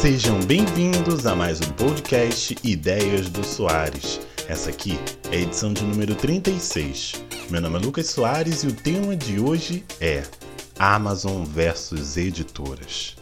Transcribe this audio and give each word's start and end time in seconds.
Sejam 0.00 0.38
bem-vindos 0.44 1.26
a 1.26 1.34
mais 1.34 1.60
um 1.60 1.72
podcast 1.72 2.56
Ideias 2.62 3.28
do 3.28 3.42
Soares. 3.42 4.20
Essa 4.46 4.70
aqui 4.70 4.96
é 5.32 5.38
a 5.38 5.40
edição 5.40 5.72
de 5.72 5.82
número 5.82 6.14
36. 6.14 7.14
Meu 7.50 7.60
nome 7.60 7.78
é 7.78 7.80
Lucas 7.80 8.06
Soares 8.06 8.62
e 8.62 8.68
o 8.68 8.72
tema 8.72 9.16
de 9.16 9.40
hoje 9.40 9.84
é 10.00 10.22
Amazon 10.78 11.42
versus 11.42 12.16
editoras. 12.16 13.16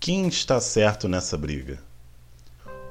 Quem 0.00 0.26
está 0.26 0.60
certo 0.60 1.08
nessa 1.08 1.38
briga? 1.38 1.78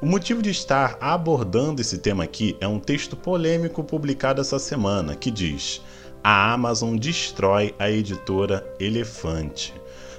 O 0.01 0.05
motivo 0.05 0.41
de 0.41 0.49
estar 0.49 0.97
abordando 1.01 1.81
esse 1.81 1.97
tema 1.97 2.23
aqui 2.23 2.55
é 2.61 2.67
um 2.67 2.79
texto 2.79 3.17
polêmico 3.17 3.83
publicado 3.83 4.39
essa 4.39 4.57
semana 4.57 5.17
que 5.17 5.29
diz: 5.29 5.81
A 6.29 6.51
Amazon 6.51 6.97
destrói 6.97 7.73
a 7.79 7.89
editora 7.89 8.61
Elefante. 8.81 9.73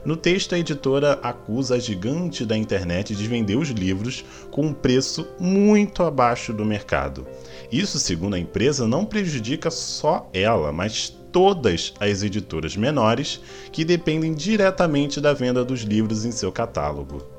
No 0.07 0.17
texto, 0.17 0.55
a 0.55 0.59
editora 0.59 1.21
acusa 1.23 1.75
a 1.75 1.79
gigante 1.79 2.47
da 2.47 2.57
internet 2.57 3.15
de 3.15 3.29
vender 3.29 3.57
os 3.57 3.69
livros 3.69 4.25
com 4.51 4.69
um 4.69 4.73
preço 4.73 5.29
muito 5.39 6.03
abaixo 6.03 6.51
do 6.51 6.65
mercado. 6.65 7.27
Isso, 7.71 7.99
segundo 7.99 8.37
a 8.37 8.39
empresa, 8.39 8.89
não 8.89 9.05
prejudica 9.05 9.71
só 9.71 10.31
ela, 10.33 10.73
mas 10.73 11.11
todas 11.31 11.93
as 12.01 12.23
editoras 12.23 12.75
menores 12.75 13.39
que 13.71 13.85
dependem 13.85 14.33
diretamente 14.33 15.21
da 15.21 15.35
venda 15.35 15.63
dos 15.63 15.83
livros 15.83 16.25
em 16.25 16.33
seu 16.33 16.51
catálogo. 16.51 17.38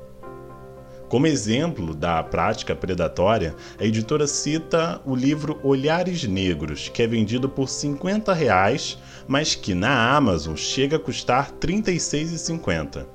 Como 1.10 1.26
exemplo 1.26 1.92
da 1.92 2.22
prática 2.22 2.72
predatória, 2.72 3.56
a 3.80 3.84
editora 3.84 4.28
cita 4.28 5.00
o 5.04 5.12
livro 5.12 5.58
Olhares 5.64 6.22
Negros, 6.22 6.88
que 6.88 7.02
é 7.02 7.06
vendido 7.08 7.48
por 7.48 7.68
50 7.68 8.32
reais, 8.32 8.96
mas 9.26 9.56
que 9.56 9.74
na 9.74 10.14
Amazon 10.14 10.54
chega 10.54 10.98
a 10.98 11.00
custar 11.00 11.46
R$ 11.46 11.68
36,50. 11.68 13.06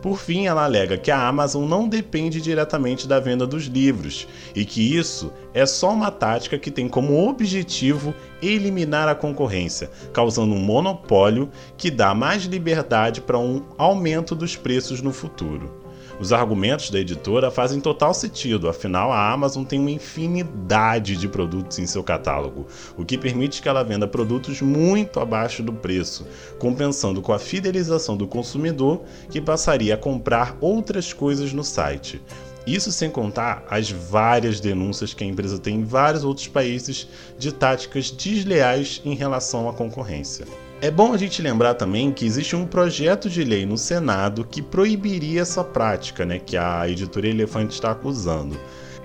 Por 0.00 0.18
fim, 0.18 0.46
ela 0.46 0.64
alega 0.64 0.96
que 0.96 1.10
a 1.10 1.28
Amazon 1.28 1.68
não 1.68 1.86
depende 1.86 2.40
diretamente 2.40 3.06
da 3.06 3.20
venda 3.20 3.46
dos 3.46 3.64
livros 3.64 4.26
e 4.56 4.64
que 4.64 4.96
isso 4.96 5.30
é 5.52 5.66
só 5.66 5.92
uma 5.92 6.10
tática 6.10 6.58
que 6.58 6.70
tem 6.70 6.88
como 6.88 7.28
objetivo 7.28 8.14
eliminar 8.40 9.10
a 9.10 9.14
concorrência, 9.14 9.90
causando 10.14 10.54
um 10.54 10.58
monopólio 10.58 11.50
que 11.76 11.90
dá 11.90 12.14
mais 12.14 12.44
liberdade 12.44 13.20
para 13.20 13.38
um 13.38 13.62
aumento 13.76 14.34
dos 14.34 14.56
preços 14.56 15.02
no 15.02 15.12
futuro. 15.12 15.81
Os 16.22 16.32
argumentos 16.32 16.88
da 16.88 17.00
editora 17.00 17.50
fazem 17.50 17.80
total 17.80 18.14
sentido, 18.14 18.68
afinal 18.68 19.10
a 19.10 19.32
Amazon 19.32 19.64
tem 19.64 19.80
uma 19.80 19.90
infinidade 19.90 21.16
de 21.16 21.26
produtos 21.26 21.80
em 21.80 21.86
seu 21.86 22.04
catálogo, 22.04 22.68
o 22.96 23.04
que 23.04 23.18
permite 23.18 23.60
que 23.60 23.68
ela 23.68 23.82
venda 23.82 24.06
produtos 24.06 24.62
muito 24.62 25.18
abaixo 25.18 25.64
do 25.64 25.72
preço, 25.72 26.24
compensando 26.60 27.20
com 27.20 27.32
a 27.32 27.40
fidelização 27.40 28.16
do 28.16 28.28
consumidor 28.28 29.02
que 29.30 29.40
passaria 29.40 29.94
a 29.94 29.98
comprar 29.98 30.56
outras 30.60 31.12
coisas 31.12 31.52
no 31.52 31.64
site. 31.64 32.22
Isso 32.64 32.92
sem 32.92 33.10
contar 33.10 33.64
as 33.68 33.90
várias 33.90 34.60
denúncias 34.60 35.12
que 35.12 35.24
a 35.24 35.26
empresa 35.26 35.58
tem 35.58 35.80
em 35.80 35.84
vários 35.84 36.22
outros 36.22 36.46
países 36.46 37.08
de 37.36 37.50
táticas 37.50 38.12
desleais 38.12 39.02
em 39.04 39.16
relação 39.16 39.68
à 39.68 39.72
concorrência. 39.72 40.46
É 40.82 40.90
bom 40.90 41.12
a 41.12 41.16
gente 41.16 41.40
lembrar 41.40 41.74
também 41.74 42.10
que 42.10 42.26
existe 42.26 42.56
um 42.56 42.66
projeto 42.66 43.30
de 43.30 43.44
lei 43.44 43.64
no 43.64 43.78
Senado 43.78 44.44
que 44.44 44.60
proibiria 44.60 45.42
essa 45.42 45.62
prática, 45.62 46.24
né, 46.24 46.40
que 46.40 46.56
a 46.56 46.88
editora 46.88 47.28
Elefante 47.28 47.72
está 47.72 47.92
acusando. 47.92 48.58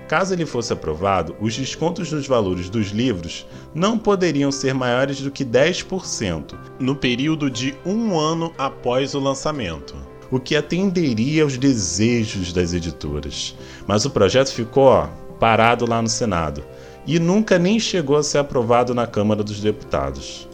Caso 0.08 0.34
ele 0.34 0.44
fosse 0.44 0.74
aprovado, 0.74 1.36
os 1.40 1.56
descontos 1.56 2.12
nos 2.12 2.26
valores 2.26 2.68
dos 2.68 2.88
livros 2.88 3.46
não 3.76 3.96
poderiam 3.96 4.52
ser 4.52 4.74
maiores 4.74 5.22
do 5.22 5.30
que 5.30 5.46
10% 5.46 6.58
no 6.80 6.96
período 6.96 7.48
de 7.48 7.76
um 7.86 8.18
ano 8.20 8.52
após 8.58 9.14
o 9.14 9.20
lançamento, 9.20 9.96
o 10.32 10.40
que 10.40 10.56
atenderia 10.56 11.44
aos 11.44 11.60
desejos 11.60 12.52
das 12.52 12.74
editoras. 12.74 13.56
Mas 13.86 14.04
o 14.04 14.10
projeto 14.10 14.52
ficou 14.52 14.86
ó, 14.86 15.10
parado 15.40 15.88
lá 15.88 16.02
no 16.02 16.10
Senado 16.10 16.64
e 17.06 17.20
nunca 17.20 17.60
nem 17.60 17.80
chegou 17.80 18.18
a 18.18 18.24
ser 18.24 18.40
aprovado 18.40 18.96
na 18.96 19.06
Câmara 19.06 19.44
dos 19.44 19.60
Deputados. 19.60 20.48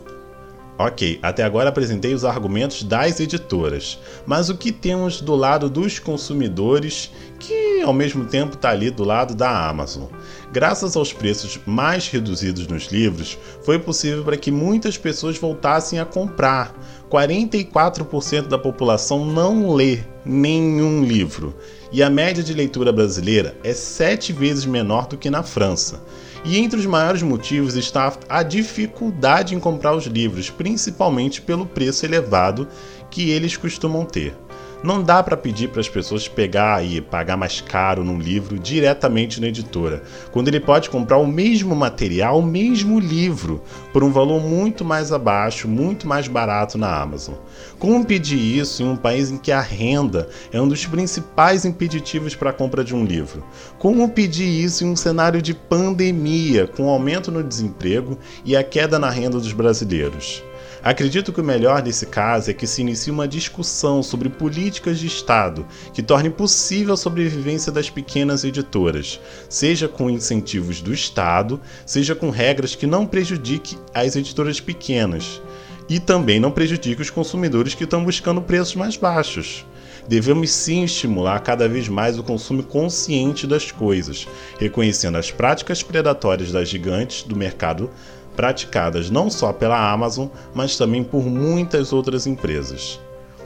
Ok, 0.77 1.19
até 1.21 1.43
agora 1.43 1.69
apresentei 1.69 2.15
os 2.15 2.25
argumentos 2.25 2.83
das 2.83 3.19
editoras, 3.19 3.99
mas 4.25 4.49
o 4.49 4.57
que 4.57 4.71
temos 4.71 5.21
do 5.21 5.35
lado 5.35 5.69
dos 5.69 5.99
consumidores 5.99 7.11
que 7.39 7.81
ao 7.81 7.93
mesmo 7.93 8.25
tempo 8.25 8.55
está 8.55 8.71
ali 8.71 8.89
do 8.89 9.03
lado 9.03 9.35
da 9.35 9.69
Amazon? 9.69 10.05
Graças 10.53 10.95
aos 10.95 11.11
preços 11.11 11.59
mais 11.65 12.07
reduzidos 12.09 12.67
nos 12.67 12.91
livros, 12.91 13.39
foi 13.63 13.79
possível 13.79 14.23
para 14.23 14.37
que 14.37 14.51
muitas 14.51 14.95
pessoas 14.95 15.35
voltassem 15.35 15.99
a 15.99 16.05
comprar. 16.05 16.79
44% 17.09 18.49
da 18.49 18.59
população 18.59 19.25
não 19.25 19.73
lê 19.73 20.01
nenhum 20.23 21.03
livro, 21.03 21.55
e 21.91 22.03
a 22.03 22.09
média 22.09 22.43
de 22.43 22.53
leitura 22.53 22.91
brasileira 22.91 23.57
é 23.63 23.73
sete 23.73 24.31
vezes 24.31 24.63
menor 24.67 25.07
do 25.07 25.17
que 25.17 25.27
na 25.27 25.41
França. 25.41 26.03
E 26.45 26.59
entre 26.59 26.79
os 26.79 26.85
maiores 26.85 27.23
motivos 27.23 27.75
está 27.75 28.15
a 28.29 28.43
dificuldade 28.43 29.55
em 29.55 29.59
comprar 29.59 29.95
os 29.95 30.05
livros, 30.05 30.51
principalmente 30.51 31.41
pelo 31.41 31.65
preço 31.65 32.05
elevado 32.05 32.67
que 33.09 33.31
eles 33.31 33.57
costumam 33.57 34.05
ter. 34.05 34.37
Não 34.83 35.01
dá 35.01 35.23
para 35.23 35.37
pedir 35.37 35.69
para 35.69 35.79
as 35.79 35.87
pessoas 35.87 36.27
pegar 36.27 36.85
e 36.85 36.99
pagar 36.99 37.37
mais 37.37 37.61
caro 37.61 38.03
num 38.03 38.19
livro 38.19 38.59
diretamente 38.59 39.39
na 39.39 39.47
editora, 39.47 40.03
quando 40.29 40.49
ele 40.49 40.59
pode 40.59 40.89
comprar 40.89 41.19
o 41.19 41.25
mesmo 41.25 41.73
material, 41.73 42.39
o 42.39 42.45
mesmo 42.45 42.99
livro, 42.99 43.63
por 43.93 44.03
um 44.03 44.11
valor 44.11 44.41
muito 44.41 44.83
mais 44.83 45.13
abaixo, 45.13 45.69
muito 45.69 46.05
mais 46.05 46.27
barato 46.27 46.77
na 46.77 47.01
Amazon. 47.01 47.35
Como 47.79 48.05
pedir 48.05 48.37
isso 48.37 48.83
em 48.83 48.89
um 48.89 48.97
país 48.97 49.31
em 49.31 49.37
que 49.37 49.53
a 49.53 49.61
renda 49.61 50.27
é 50.51 50.59
um 50.59 50.67
dos 50.67 50.85
principais 50.85 51.63
impeditivos 51.63 52.35
para 52.35 52.49
a 52.49 52.53
compra 52.53 52.83
de 52.83 52.93
um 52.93 53.05
livro? 53.05 53.41
Como 53.79 54.09
pedir 54.09 54.49
isso 54.49 54.83
em 54.83 54.89
um 54.89 54.97
cenário 54.97 55.41
de 55.41 55.53
pandemia, 55.53 56.67
com 56.67 56.89
aumento 56.89 57.31
no 57.31 57.41
desemprego 57.41 58.19
e 58.43 58.53
a 58.53 58.61
queda 58.61 58.99
na 58.99 59.09
renda 59.09 59.39
dos 59.39 59.53
brasileiros? 59.53 60.43
Acredito 60.83 61.31
que 61.31 61.39
o 61.39 61.43
melhor 61.45 61.81
nesse 61.81 62.05
caso 62.05 62.51
é 62.51 62.53
que 62.53 62.67
se 62.67 62.81
inicie 62.81 63.09
uma 63.09 63.25
discussão 63.25 64.03
sobre 64.03 64.27
políticas 64.27 64.99
de 64.99 65.07
Estado 65.07 65.65
que 65.93 66.03
torne 66.03 66.29
possível 66.29 66.93
a 66.93 66.97
sobrevivência 66.97 67.71
das 67.71 67.89
pequenas 67.89 68.43
editoras, 68.43 69.17
seja 69.47 69.87
com 69.87 70.09
incentivos 70.09 70.81
do 70.81 70.93
Estado, 70.93 71.61
seja 71.85 72.13
com 72.13 72.29
regras 72.29 72.75
que 72.75 72.85
não 72.85 73.05
prejudiquem 73.05 73.79
as 73.93 74.17
editoras 74.17 74.59
pequenas 74.59 75.41
e 75.87 76.01
também 76.01 76.37
não 76.37 76.51
prejudique 76.51 77.01
os 77.01 77.09
consumidores 77.09 77.73
que 77.73 77.85
estão 77.85 78.03
buscando 78.03 78.41
preços 78.41 78.75
mais 78.75 78.97
baixos. 78.97 79.65
Devemos 80.05 80.51
sim 80.51 80.83
estimular 80.83 81.39
cada 81.39 81.69
vez 81.69 81.87
mais 81.87 82.19
o 82.19 82.23
consumo 82.23 82.61
consciente 82.61 83.47
das 83.47 83.71
coisas, 83.71 84.27
reconhecendo 84.59 85.17
as 85.17 85.31
práticas 85.31 85.81
predatórias 85.81 86.51
das 86.51 86.67
gigantes 86.67 87.23
do 87.23 87.37
mercado 87.37 87.89
praticadas 88.35 89.09
não 89.09 89.29
só 89.29 89.53
pela 89.53 89.91
Amazon, 89.91 90.27
mas 90.53 90.77
também 90.77 91.03
por 91.03 91.23
muitas 91.23 91.93
outras 91.93 92.27
empresas. 92.27 92.99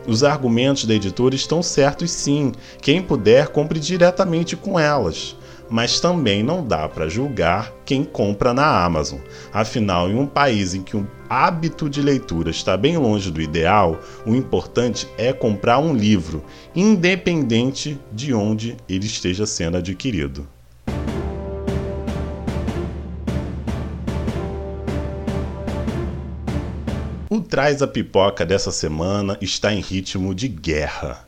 Os 0.07 0.23
argumentos 0.23 0.85
da 0.85 0.93
editora 0.93 1.35
estão 1.35 1.61
certos 1.61 2.11
sim, 2.11 2.53
quem 2.81 3.01
puder 3.01 3.49
compre 3.49 3.77
diretamente 3.77 4.55
com 4.55 4.79
elas. 4.79 5.35
Mas 5.69 5.99
também 5.99 6.41
não 6.41 6.65
dá 6.65 6.87
para 6.87 7.09
julgar 7.09 7.73
quem 7.85 8.05
compra 8.05 8.53
na 8.53 8.85
Amazon. 8.85 9.19
Afinal, 9.51 10.09
em 10.09 10.15
um 10.15 10.25
país 10.25 10.73
em 10.73 10.81
que 10.81 10.95
o 10.95 11.05
hábito 11.29 11.89
de 11.89 12.01
leitura 12.01 12.49
está 12.49 12.77
bem 12.77 12.97
longe 12.97 13.29
do 13.29 13.41
ideal, 13.41 13.99
o 14.25 14.33
importante 14.33 15.05
é 15.17 15.33
comprar 15.33 15.79
um 15.79 15.93
livro, 15.93 16.41
independente 16.73 17.99
de 18.13 18.33
onde 18.33 18.77
ele 18.87 19.05
esteja 19.05 19.45
sendo 19.45 19.75
adquirido. 19.75 20.47
Traz 27.57 27.81
a 27.81 27.87
Pipoca 27.87 28.45
dessa 28.45 28.71
semana 28.71 29.35
está 29.41 29.73
em 29.73 29.79
ritmo 29.81 30.35
de 30.35 30.47
guerra. 30.47 31.25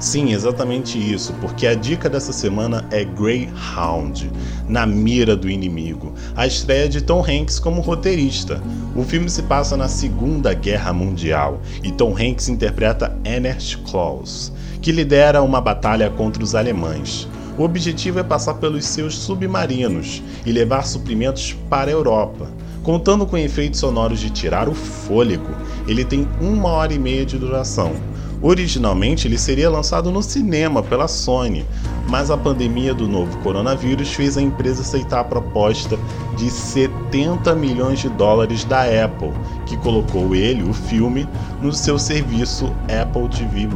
Sim, 0.00 0.32
exatamente 0.32 0.96
isso, 0.96 1.34
porque 1.34 1.66
a 1.66 1.74
dica 1.74 2.08
dessa 2.08 2.32
semana 2.32 2.88
é 2.90 3.04
Greyhound, 3.04 4.32
Na 4.66 4.86
Mira 4.86 5.36
do 5.36 5.50
Inimigo, 5.50 6.14
a 6.34 6.46
estreia 6.46 6.88
de 6.88 7.02
Tom 7.02 7.22
Hanks 7.22 7.58
como 7.58 7.82
roteirista. 7.82 8.58
O 8.96 9.02
filme 9.02 9.28
se 9.28 9.42
passa 9.42 9.76
na 9.76 9.86
Segunda 9.86 10.54
Guerra 10.54 10.94
Mundial 10.94 11.60
e 11.82 11.92
Tom 11.92 12.16
Hanks 12.18 12.48
interpreta 12.48 13.14
Ernest 13.22 13.76
Claus, 13.90 14.50
que 14.80 14.90
lidera 14.90 15.42
uma 15.42 15.60
batalha 15.60 16.08
contra 16.08 16.42
os 16.42 16.54
alemães. 16.54 17.28
O 17.58 17.64
objetivo 17.64 18.18
é 18.18 18.22
passar 18.22 18.54
pelos 18.54 18.86
seus 18.86 19.14
submarinos 19.14 20.22
e 20.46 20.52
levar 20.52 20.86
suprimentos 20.86 21.54
para 21.68 21.90
a 21.90 21.92
Europa. 21.92 22.50
Contando 22.86 23.26
com 23.26 23.36
efeitos 23.36 23.80
sonoros 23.80 24.20
de 24.20 24.30
tirar 24.30 24.68
o 24.68 24.72
fôlego, 24.72 25.50
ele 25.88 26.04
tem 26.04 26.24
uma 26.40 26.68
hora 26.68 26.94
e 26.94 26.98
meia 27.00 27.26
de 27.26 27.36
duração. 27.36 27.92
Originalmente 28.40 29.26
ele 29.26 29.36
seria 29.36 29.68
lançado 29.68 30.08
no 30.12 30.22
cinema 30.22 30.84
pela 30.84 31.08
Sony, 31.08 31.66
mas 32.08 32.30
a 32.30 32.36
pandemia 32.36 32.94
do 32.94 33.08
novo 33.08 33.36
coronavírus 33.38 34.12
fez 34.12 34.38
a 34.38 34.40
empresa 34.40 34.82
aceitar 34.82 35.18
a 35.18 35.24
proposta 35.24 35.98
de 36.36 36.48
70 36.48 37.56
milhões 37.56 37.98
de 37.98 38.08
dólares 38.08 38.62
da 38.62 38.82
Apple, 38.82 39.32
que 39.66 39.76
colocou 39.78 40.32
ele, 40.36 40.62
o 40.62 40.72
filme, 40.72 41.28
no 41.60 41.72
seu 41.72 41.98
serviço 41.98 42.66
Apple 42.82 43.28
TV+. 43.30 43.66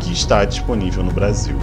que 0.00 0.14
está 0.14 0.46
disponível 0.46 1.04
no 1.04 1.12
Brasil. 1.12 1.58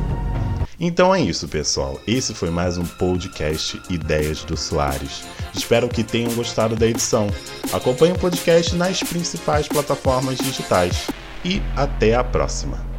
Então 0.84 1.14
é 1.14 1.22
isso, 1.22 1.48
pessoal. 1.48 2.02
Esse 2.08 2.34
foi 2.34 2.50
mais 2.50 2.76
um 2.76 2.84
podcast 2.84 3.80
Ideias 3.88 4.44
do 4.44 4.58
Soares. 4.58 5.24
Espero 5.54 5.88
que 5.88 6.04
tenham 6.04 6.34
gostado 6.34 6.76
da 6.76 6.88
edição. 6.88 7.28
Acompanhe 7.72 8.14
o 8.14 8.18
podcast 8.18 8.76
nas 8.76 9.04
principais 9.04 9.68
plataformas 9.68 10.40
digitais. 10.40 11.06
E 11.46 11.62
até 11.76 12.16
a 12.16 12.24
próxima! 12.24 12.91